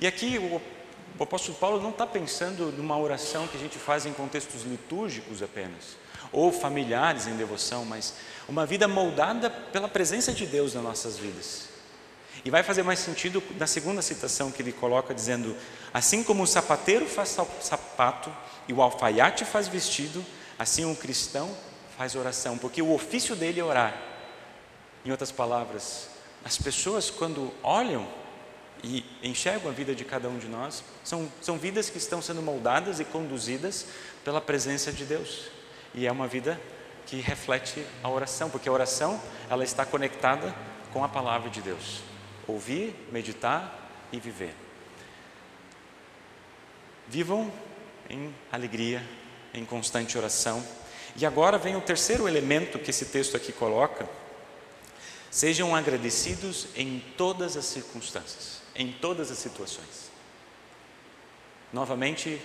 E 0.00 0.08
aqui 0.08 0.38
o, 0.38 0.60
o 1.20 1.22
apóstolo 1.22 1.56
Paulo 1.56 1.80
não 1.80 1.90
está 1.90 2.04
pensando 2.04 2.72
numa 2.72 2.98
oração 2.98 3.46
que 3.46 3.56
a 3.56 3.60
gente 3.60 3.78
faz 3.78 4.06
em 4.06 4.12
contextos 4.12 4.64
litúrgicos 4.64 5.40
apenas, 5.40 5.96
ou 6.32 6.52
familiares 6.52 7.26
em 7.26 7.36
devoção, 7.36 7.84
mas 7.84 8.14
uma 8.48 8.64
vida 8.64 8.86
moldada 8.86 9.50
pela 9.50 9.88
presença 9.88 10.32
de 10.32 10.46
Deus 10.46 10.74
nas 10.74 10.82
nossas 10.82 11.18
vidas. 11.18 11.68
E 12.44 12.50
vai 12.50 12.62
fazer 12.62 12.82
mais 12.82 13.00
sentido 13.00 13.42
na 13.58 13.66
segunda 13.66 14.00
citação 14.00 14.52
que 14.52 14.62
ele 14.62 14.72
coloca, 14.72 15.14
dizendo: 15.14 15.56
Assim 15.92 16.22
como 16.22 16.44
o 16.44 16.46
sapateiro 16.46 17.06
faz 17.06 17.36
sapato 17.60 18.32
e 18.68 18.72
o 18.72 18.80
alfaiate 18.82 19.44
faz 19.44 19.66
vestido, 19.66 20.24
assim 20.58 20.84
um 20.84 20.94
cristão 20.94 21.50
faz 21.96 22.14
oração, 22.14 22.58
porque 22.58 22.82
o 22.82 22.92
ofício 22.92 23.34
dele 23.34 23.58
é 23.58 23.64
orar. 23.64 24.00
Em 25.04 25.10
outras 25.10 25.32
palavras, 25.32 26.08
as 26.44 26.58
pessoas, 26.58 27.10
quando 27.10 27.52
olham 27.62 28.06
e 28.84 29.04
enxergam 29.22 29.70
a 29.70 29.74
vida 29.74 29.94
de 29.94 30.04
cada 30.04 30.28
um 30.28 30.38
de 30.38 30.46
nós, 30.46 30.84
são, 31.02 31.30
são 31.40 31.58
vidas 31.58 31.88
que 31.88 31.98
estão 31.98 32.20
sendo 32.20 32.42
moldadas 32.42 33.00
e 33.00 33.04
conduzidas 33.04 33.86
pela 34.24 34.40
presença 34.40 34.92
de 34.92 35.04
Deus. 35.04 35.55
E 35.96 36.06
é 36.06 36.12
uma 36.12 36.28
vida 36.28 36.60
que 37.06 37.16
reflete 37.16 37.84
a 38.02 38.08
oração, 38.08 38.48
porque 38.50 38.68
a 38.68 38.72
oração 38.72 39.20
ela 39.50 39.64
está 39.64 39.84
conectada 39.84 40.54
com 40.92 41.02
a 41.02 41.08
palavra 41.08 41.50
de 41.50 41.60
Deus 41.60 42.02
ouvir, 42.46 42.94
meditar 43.10 43.90
e 44.12 44.20
viver. 44.20 44.54
Vivam 47.08 47.52
em 48.08 48.34
alegria, 48.50 49.04
em 49.52 49.64
constante 49.64 50.16
oração. 50.16 50.64
E 51.16 51.24
agora 51.24 51.58
vem 51.58 51.76
o 51.76 51.80
terceiro 51.80 52.28
elemento 52.28 52.78
que 52.78 52.90
esse 52.90 53.06
texto 53.06 53.36
aqui 53.36 53.52
coloca. 53.52 54.08
Sejam 55.30 55.74
agradecidos 55.74 56.68
em 56.76 57.02
todas 57.16 57.56
as 57.56 57.64
circunstâncias, 57.64 58.62
em 58.74 58.92
todas 58.92 59.30
as 59.30 59.38
situações. 59.38 60.10
Novamente, 61.72 62.40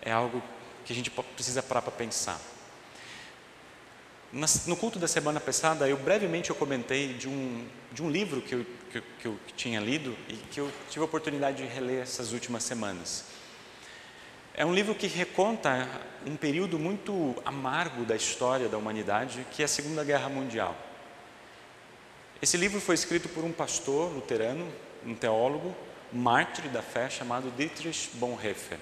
é 0.00 0.12
algo 0.12 0.42
que 0.84 0.92
a 0.92 0.96
gente 0.96 1.10
precisa 1.10 1.62
parar 1.62 1.82
para 1.82 1.92
pensar. 1.92 2.40
No 4.66 4.76
culto 4.76 4.98
da 4.98 5.06
semana 5.06 5.38
passada, 5.38 5.88
eu 5.88 5.96
brevemente 5.96 6.50
eu 6.50 6.56
comentei 6.56 7.14
de 7.14 7.28
um, 7.28 7.64
de 7.92 8.02
um 8.02 8.10
livro 8.10 8.42
que 8.42 8.52
eu, 8.52 8.66
que, 8.90 9.00
que 9.20 9.28
eu 9.28 9.38
tinha 9.54 9.78
lido 9.78 10.16
e 10.28 10.34
que 10.34 10.58
eu 10.58 10.68
tive 10.90 11.02
a 11.02 11.04
oportunidade 11.04 11.58
de 11.58 11.68
reler 11.72 12.02
essas 12.02 12.32
últimas 12.32 12.64
semanas. 12.64 13.26
É 14.52 14.66
um 14.66 14.74
livro 14.74 14.92
que 14.92 15.06
reconta 15.06 15.88
um 16.26 16.34
período 16.34 16.80
muito 16.80 17.36
amargo 17.44 18.04
da 18.04 18.16
história 18.16 18.68
da 18.68 18.76
humanidade, 18.76 19.46
que 19.52 19.62
é 19.62 19.66
a 19.66 19.68
Segunda 19.68 20.02
Guerra 20.02 20.28
Mundial. 20.28 20.76
Esse 22.42 22.56
livro 22.56 22.80
foi 22.80 22.96
escrito 22.96 23.28
por 23.28 23.44
um 23.44 23.52
pastor 23.52 24.12
luterano, 24.12 24.66
um 25.06 25.14
teólogo, 25.14 25.72
mártir 26.12 26.68
da 26.70 26.82
fé, 26.82 27.08
chamado 27.08 27.52
Dietrich 27.56 28.10
Bonhoeffer. 28.14 28.78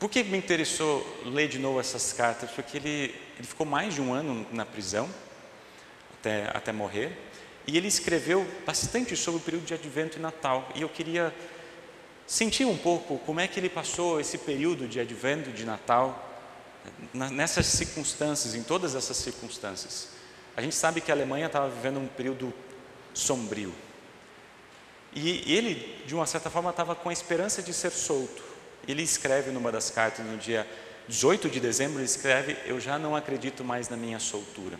Por 0.00 0.08
que 0.08 0.24
me 0.24 0.38
interessou 0.38 1.06
ler 1.26 1.46
de 1.46 1.58
novo 1.58 1.78
essas 1.78 2.14
cartas? 2.14 2.50
Porque 2.52 2.78
ele, 2.78 3.14
ele 3.36 3.46
ficou 3.46 3.66
mais 3.66 3.94
de 3.94 4.00
um 4.00 4.14
ano 4.14 4.46
na 4.50 4.64
prisão, 4.64 5.06
até, 6.14 6.50
até 6.54 6.72
morrer, 6.72 7.12
e 7.66 7.76
ele 7.76 7.86
escreveu 7.86 8.46
bastante 8.64 9.14
sobre 9.14 9.42
o 9.42 9.44
período 9.44 9.66
de 9.66 9.74
Advento 9.74 10.18
e 10.18 10.22
Natal. 10.22 10.66
E 10.74 10.80
eu 10.80 10.88
queria 10.88 11.34
sentir 12.26 12.64
um 12.64 12.78
pouco 12.78 13.18
como 13.18 13.40
é 13.40 13.46
que 13.46 13.60
ele 13.60 13.68
passou 13.68 14.18
esse 14.18 14.38
período 14.38 14.88
de 14.88 14.98
Advento, 14.98 15.50
de 15.50 15.66
Natal, 15.66 16.30
nessas 17.12 17.66
circunstâncias, 17.66 18.54
em 18.54 18.62
todas 18.62 18.94
essas 18.94 19.18
circunstâncias. 19.18 20.08
A 20.56 20.62
gente 20.62 20.76
sabe 20.76 21.02
que 21.02 21.10
a 21.10 21.14
Alemanha 21.14 21.44
estava 21.44 21.68
vivendo 21.68 22.00
um 22.00 22.06
período 22.06 22.54
sombrio. 23.12 23.74
E 25.12 25.52
ele, 25.52 26.02
de 26.06 26.14
uma 26.14 26.24
certa 26.24 26.48
forma, 26.48 26.70
estava 26.70 26.94
com 26.94 27.10
a 27.10 27.12
esperança 27.12 27.62
de 27.62 27.74
ser 27.74 27.90
solto. 27.90 28.49
Ele 28.86 29.02
escreve 29.02 29.50
numa 29.50 29.70
das 29.70 29.90
cartas, 29.90 30.24
no 30.24 30.36
dia 30.36 30.66
18 31.08 31.48
de 31.48 31.60
dezembro, 31.60 31.98
ele 31.98 32.04
escreve: 32.04 32.56
Eu 32.64 32.80
já 32.80 32.98
não 32.98 33.16
acredito 33.16 33.64
mais 33.64 33.88
na 33.88 33.96
minha 33.96 34.18
soltura. 34.18 34.78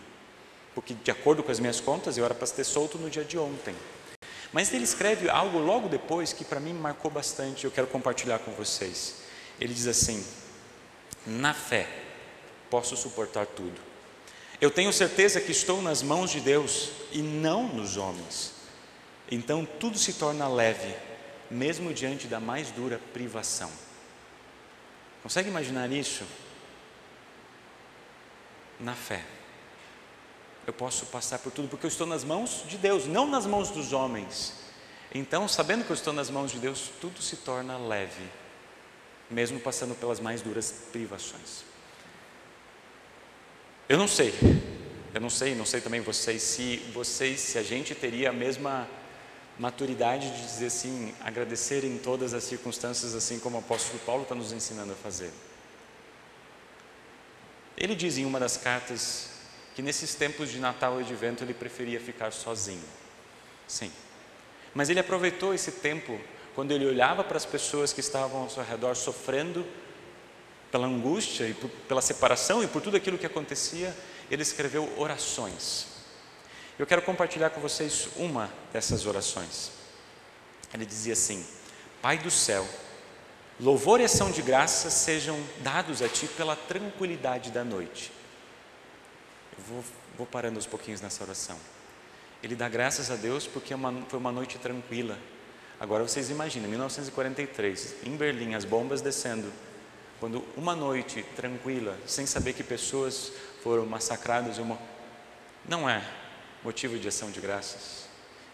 Porque, 0.73 0.93
de 0.93 1.11
acordo 1.11 1.43
com 1.43 1.51
as 1.51 1.59
minhas 1.59 1.81
contas, 1.81 2.17
eu 2.17 2.23
era 2.23 2.33
para 2.33 2.47
ter 2.47 2.63
solto 2.63 2.97
no 2.97 3.09
dia 3.09 3.25
de 3.25 3.37
ontem. 3.37 3.75
Mas 4.53 4.73
ele 4.73 4.83
escreve 4.83 5.29
algo 5.29 5.59
logo 5.59 5.87
depois 5.89 6.33
que 6.33 6.43
para 6.43 6.59
mim 6.59 6.73
marcou 6.73 7.11
bastante, 7.11 7.65
eu 7.65 7.71
quero 7.71 7.87
compartilhar 7.87 8.39
com 8.39 8.51
vocês. 8.51 9.15
Ele 9.59 9.73
diz 9.73 9.87
assim: 9.87 10.25
Na 11.25 11.53
fé, 11.53 11.87
posso 12.69 12.95
suportar 12.95 13.45
tudo. 13.45 13.79
Eu 14.59 14.69
tenho 14.69 14.93
certeza 14.93 15.41
que 15.41 15.51
estou 15.51 15.81
nas 15.81 16.01
mãos 16.01 16.31
de 16.31 16.39
Deus 16.39 16.91
e 17.11 17.21
não 17.21 17.67
nos 17.67 17.97
homens. 17.97 18.53
Então 19.29 19.65
tudo 19.65 19.97
se 19.97 20.13
torna 20.13 20.47
leve, 20.47 20.93
mesmo 21.49 21.93
diante 21.93 22.27
da 22.27 22.39
mais 22.39 22.69
dura 22.71 22.99
privação. 23.13 23.71
Consegue 25.23 25.49
imaginar 25.49 25.91
isso? 25.91 26.23
Na 28.79 28.95
fé. 28.95 29.23
Eu 30.65 30.73
posso 30.73 31.05
passar 31.07 31.39
por 31.39 31.51
tudo 31.51 31.67
porque 31.67 31.85
eu 31.85 31.89
estou 31.89 32.07
nas 32.07 32.23
mãos 32.23 32.63
de 32.67 32.77
Deus, 32.77 33.05
não 33.05 33.27
nas 33.27 33.45
mãos 33.45 33.69
dos 33.69 33.93
homens. 33.93 34.53
Então, 35.13 35.47
sabendo 35.47 35.83
que 35.83 35.91
eu 35.91 35.95
estou 35.95 36.13
nas 36.13 36.29
mãos 36.29 36.51
de 36.51 36.59
Deus, 36.59 36.89
tudo 37.01 37.21
se 37.21 37.35
torna 37.37 37.77
leve, 37.77 38.23
mesmo 39.29 39.59
passando 39.59 39.93
pelas 39.93 40.19
mais 40.19 40.41
duras 40.41 40.71
privações. 40.91 41.63
Eu 43.89 43.97
não 43.97 44.07
sei, 44.07 44.33
eu 45.13 45.19
não 45.19 45.29
sei, 45.29 45.53
não 45.53 45.65
sei 45.65 45.81
também 45.81 45.99
vocês, 45.99 46.41
se 46.41 46.77
vocês, 46.93 47.41
se 47.41 47.57
a 47.57 47.63
gente 47.63 47.93
teria 47.93 48.29
a 48.29 48.33
mesma 48.33 48.87
maturidade 49.61 50.27
de 50.31 50.41
dizer 50.41 50.65
assim, 50.65 51.13
agradecer 51.21 51.83
em 51.83 51.95
todas 51.95 52.33
as 52.33 52.43
circunstâncias, 52.43 53.13
assim 53.13 53.37
como 53.37 53.57
o 53.57 53.59
apóstolo 53.59 53.99
Paulo 53.99 54.23
está 54.23 54.33
nos 54.33 54.51
ensinando 54.51 54.93
a 54.93 54.95
fazer. 54.95 55.29
Ele 57.77 57.93
diz 57.93 58.17
em 58.17 58.25
uma 58.25 58.39
das 58.39 58.57
cartas 58.57 59.29
que 59.75 59.83
nesses 59.83 60.15
tempos 60.15 60.49
de 60.49 60.59
Natal 60.59 60.99
e 60.99 61.03
de 61.03 61.13
vento 61.13 61.43
ele 61.43 61.53
preferia 61.53 61.99
ficar 61.99 62.33
sozinho. 62.33 62.83
Sim. 63.67 63.91
Mas 64.73 64.89
ele 64.89 64.99
aproveitou 64.99 65.53
esse 65.53 65.73
tempo 65.73 66.19
quando 66.55 66.71
ele 66.71 66.87
olhava 66.87 67.23
para 67.23 67.37
as 67.37 67.45
pessoas 67.45 67.93
que 67.93 67.99
estavam 67.99 68.41
ao 68.41 68.49
seu 68.49 68.63
redor 68.63 68.95
sofrendo 68.95 69.63
pela 70.71 70.87
angústia 70.87 71.47
e 71.47 71.53
por, 71.53 71.69
pela 71.87 72.01
separação 72.01 72.63
e 72.63 72.67
por 72.67 72.81
tudo 72.81 72.97
aquilo 72.97 73.15
que 73.15 73.27
acontecia, 73.27 73.95
ele 74.31 74.41
escreveu 74.41 74.91
orações. 74.97 75.90
Eu 76.81 76.87
quero 76.87 77.03
compartilhar 77.03 77.51
com 77.51 77.61
vocês 77.61 78.09
uma 78.15 78.51
dessas 78.73 79.05
orações. 79.05 79.71
Ele 80.73 80.83
dizia 80.83 81.13
assim: 81.13 81.45
Pai 82.01 82.17
do 82.17 82.31
céu, 82.31 82.67
louvor 83.59 84.01
e 84.01 84.05
ação 84.05 84.31
de 84.31 84.41
graças 84.41 84.91
sejam 84.91 85.39
dados 85.59 86.01
a 86.01 86.09
Ti 86.09 86.25
pela 86.35 86.55
tranquilidade 86.55 87.51
da 87.51 87.63
noite. 87.63 88.11
Eu 89.55 89.63
vou, 89.63 89.83
vou 90.17 90.25
parando 90.25 90.55
aos 90.55 90.65
pouquinhos 90.65 91.01
nessa 91.01 91.23
oração. 91.23 91.55
Ele 92.41 92.55
dá 92.55 92.67
graças 92.67 93.11
a 93.11 93.15
Deus 93.15 93.45
porque 93.45 93.73
é 93.73 93.75
uma, 93.75 94.01
foi 94.09 94.17
uma 94.17 94.31
noite 94.31 94.57
tranquila. 94.57 95.19
Agora 95.79 96.01
vocês 96.01 96.31
imaginem, 96.31 96.67
1943, 96.67 97.97
em 98.07 98.17
Berlim, 98.17 98.55
as 98.55 98.65
bombas 98.65 99.01
descendo, 99.01 99.53
quando 100.19 100.43
uma 100.57 100.75
noite 100.75 101.23
tranquila, 101.35 101.95
sem 102.07 102.25
saber 102.25 102.53
que 102.53 102.63
pessoas 102.63 103.31
foram 103.61 103.85
massacradas, 103.85 104.57
uma... 104.57 104.79
não 105.69 105.87
é 105.87 106.20
motivo 106.63 106.97
de 106.97 107.07
ação 107.07 107.31
de 107.31 107.39
graças. 107.39 108.05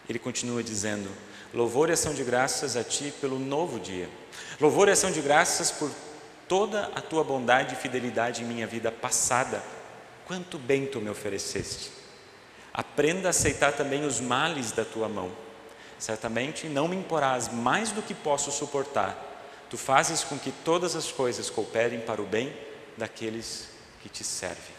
Ele 0.08 0.18
continua 0.18 0.62
dizendo: 0.62 1.10
Louvor 1.52 1.88
e 1.88 1.92
ação 1.92 2.14
de 2.14 2.24
graças 2.24 2.76
a 2.76 2.84
Ti 2.84 3.12
pelo 3.20 3.38
novo 3.38 3.78
dia. 3.78 4.08
Louvor 4.60 4.88
e 4.88 4.92
ação 4.92 5.10
de 5.10 5.20
graças 5.20 5.70
por 5.70 5.90
toda 6.46 6.90
a 6.94 7.00
Tua 7.00 7.22
bondade 7.24 7.74
e 7.74 7.78
fidelidade 7.78 8.42
em 8.42 8.46
minha 8.46 8.66
vida 8.66 8.90
passada. 8.90 9.62
Quanto 10.26 10.58
bem 10.58 10.86
Tu 10.86 11.00
me 11.00 11.10
ofereceste. 11.10 11.90
Aprenda 12.72 13.28
a 13.28 13.30
aceitar 13.30 13.72
também 13.72 14.04
os 14.04 14.20
males 14.20 14.72
da 14.72 14.84
Tua 14.84 15.08
mão. 15.08 15.30
Certamente 15.98 16.68
não 16.68 16.86
me 16.86 16.96
imporás 16.96 17.52
mais 17.52 17.90
do 17.90 18.02
que 18.02 18.14
posso 18.14 18.50
suportar. 18.50 19.26
Tu 19.68 19.76
fazes 19.76 20.24
com 20.24 20.38
que 20.38 20.52
todas 20.64 20.96
as 20.96 21.10
coisas 21.10 21.50
cooperem 21.50 22.00
para 22.00 22.22
o 22.22 22.26
bem 22.26 22.54
daqueles 22.96 23.68
que 24.00 24.08
te 24.08 24.24
servem. 24.24 24.77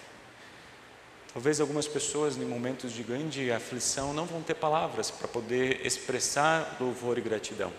Talvez 1.31 1.61
algumas 1.61 1.87
pessoas, 1.87 2.37
em 2.37 2.45
momentos 2.45 2.91
de 2.91 3.03
grande 3.03 3.51
aflição, 3.51 4.13
não 4.13 4.25
vão 4.25 4.41
ter 4.41 4.55
palavras 4.55 5.11
para 5.11 5.27
poder 5.27 5.85
expressar 5.85 6.77
louvor 6.79 7.19
e 7.19 7.21
gratidão. 7.21 7.71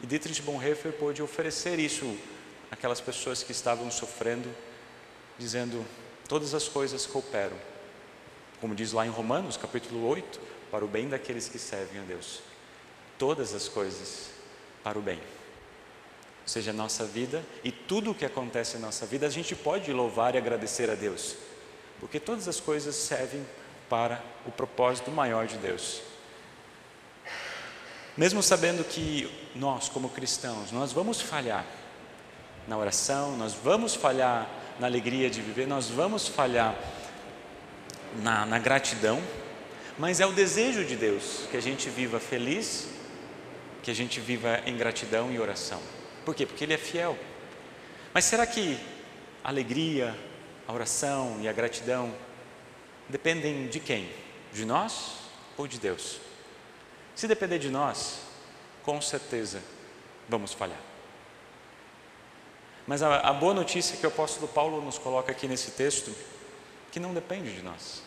E 0.00 0.06
Dietrich 0.06 0.40
Bonhoeffer 0.42 0.92
pôde 0.92 1.22
oferecer 1.22 1.80
isso 1.80 2.16
àquelas 2.70 3.00
pessoas 3.00 3.42
que 3.42 3.50
estavam 3.50 3.90
sofrendo, 3.90 4.48
dizendo: 5.38 5.84
todas 6.28 6.54
as 6.54 6.68
coisas 6.68 7.04
cooperam. 7.04 7.56
Como 8.60 8.76
diz 8.76 8.92
lá 8.92 9.04
em 9.04 9.10
Romanos, 9.10 9.56
capítulo 9.56 10.06
8, 10.06 10.40
para 10.70 10.84
o 10.84 10.88
bem 10.88 11.08
daqueles 11.08 11.48
que 11.48 11.58
servem 11.58 12.00
a 12.00 12.04
Deus. 12.04 12.42
Todas 13.18 13.54
as 13.54 13.66
coisas 13.66 14.30
para 14.84 14.96
o 14.96 15.02
bem. 15.02 15.18
Ou 15.18 16.48
seja, 16.48 16.70
a 16.70 16.74
nossa 16.74 17.04
vida 17.04 17.44
e 17.64 17.72
tudo 17.72 18.12
o 18.12 18.14
que 18.14 18.24
acontece 18.24 18.74
na 18.74 18.86
nossa 18.86 19.04
vida, 19.04 19.26
a 19.26 19.30
gente 19.30 19.56
pode 19.56 19.92
louvar 19.92 20.36
e 20.36 20.38
agradecer 20.38 20.88
a 20.88 20.94
Deus 20.94 21.36
porque 22.00 22.18
todas 22.18 22.48
as 22.48 22.58
coisas 22.58 22.94
servem 22.96 23.46
para 23.88 24.22
o 24.46 24.50
propósito 24.50 25.10
maior 25.10 25.46
de 25.46 25.58
Deus. 25.58 26.00
Mesmo 28.16 28.42
sabendo 28.42 28.82
que 28.82 29.30
nós, 29.54 29.88
como 29.88 30.08
cristãos, 30.08 30.72
nós 30.72 30.92
vamos 30.92 31.20
falhar 31.20 31.64
na 32.66 32.76
oração, 32.76 33.36
nós 33.36 33.54
vamos 33.54 33.94
falhar 33.94 34.48
na 34.78 34.86
alegria 34.86 35.28
de 35.30 35.40
viver, 35.40 35.66
nós 35.66 35.88
vamos 35.88 36.26
falhar 36.26 36.74
na, 38.22 38.46
na 38.46 38.58
gratidão, 38.58 39.22
mas 39.98 40.20
é 40.20 40.26
o 40.26 40.32
desejo 40.32 40.84
de 40.84 40.96
Deus 40.96 41.46
que 41.50 41.56
a 41.56 41.62
gente 41.62 41.88
viva 41.90 42.18
feliz, 42.18 42.88
que 43.82 43.90
a 43.90 43.94
gente 43.94 44.20
viva 44.20 44.60
em 44.66 44.76
gratidão 44.76 45.30
e 45.32 45.38
oração. 45.38 45.80
Por 46.24 46.34
quê? 46.34 46.46
Porque 46.46 46.64
Ele 46.64 46.74
é 46.74 46.78
fiel. 46.78 47.16
Mas 48.12 48.24
será 48.24 48.46
que 48.46 48.78
alegria, 49.42 50.16
a 50.70 50.72
oração 50.72 51.36
e 51.40 51.48
a 51.48 51.52
gratidão 51.52 52.14
dependem 53.08 53.66
de 53.66 53.80
quem? 53.80 54.08
De 54.52 54.64
nós 54.64 55.16
ou 55.56 55.66
de 55.66 55.80
Deus? 55.80 56.20
Se 57.16 57.26
depender 57.26 57.58
de 57.58 57.68
nós, 57.68 58.20
com 58.84 59.00
certeza 59.02 59.60
vamos 60.28 60.54
falhar. 60.54 60.78
Mas 62.86 63.02
a, 63.02 63.18
a 63.18 63.32
boa 63.32 63.52
notícia 63.52 63.96
que 63.96 64.06
o 64.06 64.08
apóstolo 64.08 64.46
Paulo 64.46 64.80
nos 64.80 64.96
coloca 64.96 65.32
aqui 65.32 65.48
nesse 65.48 65.72
texto, 65.72 66.14
que 66.92 67.00
não 67.00 67.12
depende 67.12 67.52
de 67.52 67.62
nós, 67.62 68.04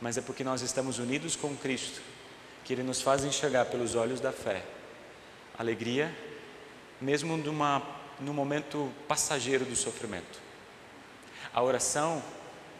mas 0.00 0.16
é 0.16 0.20
porque 0.20 0.44
nós 0.44 0.62
estamos 0.62 1.00
unidos 1.00 1.34
com 1.34 1.56
Cristo, 1.56 2.00
que 2.64 2.72
Ele 2.72 2.84
nos 2.84 3.02
faz 3.02 3.24
enxergar 3.24 3.64
pelos 3.66 3.96
olhos 3.96 4.20
da 4.20 4.30
fé 4.30 4.62
alegria, 5.58 6.14
mesmo 7.00 7.36
numa, 7.36 7.82
no 8.20 8.32
momento 8.32 8.90
passageiro 9.08 9.64
do 9.64 9.74
sofrimento 9.74 10.51
a 11.52 11.62
oração, 11.62 12.22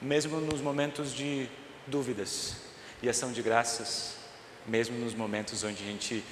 mesmo 0.00 0.40
nos 0.40 0.60
momentos 0.60 1.14
de 1.14 1.48
dúvidas, 1.86 2.56
e 3.02 3.08
ação 3.08 3.32
de 3.32 3.42
graças, 3.42 4.14
mesmo 4.66 4.96
nos 4.98 5.14
momentos 5.14 5.64
onde 5.64 5.82
a 5.82 5.86
gente 5.86 6.24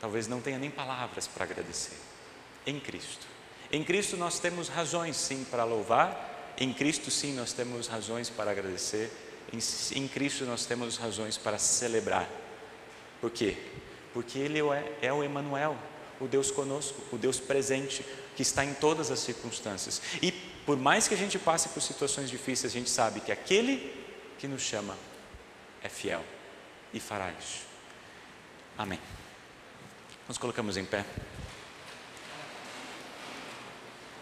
talvez 0.00 0.28
não 0.28 0.40
tenha 0.40 0.58
nem 0.58 0.70
palavras 0.70 1.26
para 1.26 1.44
agradecer. 1.44 1.96
Em 2.66 2.78
Cristo. 2.78 3.26
Em 3.70 3.82
Cristo 3.82 4.16
nós 4.16 4.38
temos 4.38 4.68
razões 4.68 5.16
sim 5.16 5.44
para 5.50 5.64
louvar, 5.64 6.54
em 6.58 6.72
Cristo 6.72 7.10
sim 7.10 7.34
nós 7.34 7.52
temos 7.52 7.88
razões 7.88 8.30
para 8.30 8.50
agradecer, 8.50 9.10
em, 9.52 9.58
em 9.98 10.08
Cristo 10.08 10.44
nós 10.44 10.64
temos 10.64 10.96
razões 10.96 11.36
para 11.36 11.58
celebrar. 11.58 12.28
Por 13.20 13.30
quê? 13.30 13.56
Porque 14.12 14.38
Ele 14.38 14.60
é, 14.60 14.98
é 15.02 15.12
o 15.12 15.22
Emanuel, 15.22 15.76
o 16.20 16.26
Deus 16.26 16.50
conosco, 16.50 17.02
o 17.12 17.18
Deus 17.18 17.38
presente, 17.38 18.04
que 18.34 18.42
está 18.42 18.64
em 18.64 18.74
todas 18.74 19.10
as 19.10 19.18
circunstâncias. 19.20 20.00
E 20.22 20.32
por 20.66 20.76
mais 20.76 21.06
que 21.06 21.14
a 21.14 21.16
gente 21.16 21.38
passe 21.38 21.68
por 21.68 21.80
situações 21.80 22.28
difíceis, 22.28 22.72
a 22.72 22.76
gente 22.76 22.90
sabe 22.90 23.20
que 23.20 23.30
aquele 23.30 23.94
que 24.36 24.48
nos 24.48 24.62
chama 24.62 24.98
é 25.80 25.88
fiel 25.88 26.24
e 26.92 26.98
fará 26.98 27.30
isso. 27.38 27.64
Amém. 28.76 28.98
Nos 30.28 30.36
colocamos 30.36 30.76
em 30.76 30.84
pé. 30.84 31.04